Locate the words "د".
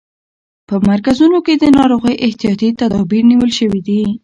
1.57-1.65